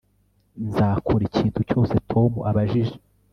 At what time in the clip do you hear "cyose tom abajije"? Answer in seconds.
1.69-2.95